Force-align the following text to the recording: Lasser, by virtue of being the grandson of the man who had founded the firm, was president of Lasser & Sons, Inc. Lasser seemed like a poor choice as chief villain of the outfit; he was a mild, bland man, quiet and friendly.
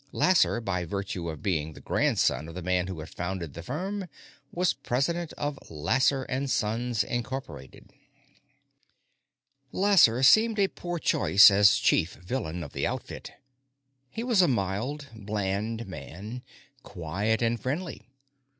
Lasser, 0.11 0.59
by 0.59 0.83
virtue 0.83 1.29
of 1.29 1.43
being 1.43 1.73
the 1.73 1.79
grandson 1.79 2.47
of 2.47 2.55
the 2.55 2.63
man 2.63 2.87
who 2.87 3.01
had 3.01 3.09
founded 3.09 3.53
the 3.53 3.61
firm, 3.61 4.07
was 4.51 4.73
president 4.73 5.31
of 5.33 5.59
Lasser 5.69 6.25
& 6.39 6.47
Sons, 6.47 7.03
Inc. 7.03 7.89
Lasser 9.71 10.23
seemed 10.23 10.57
like 10.57 10.65
a 10.65 10.71
poor 10.73 10.97
choice 10.97 11.51
as 11.51 11.75
chief 11.77 12.13
villain 12.15 12.63
of 12.63 12.73
the 12.73 12.87
outfit; 12.87 13.33
he 14.09 14.23
was 14.23 14.41
a 14.41 14.47
mild, 14.47 15.07
bland 15.13 15.85
man, 15.85 16.41
quiet 16.81 17.43
and 17.43 17.59
friendly. 17.59 18.09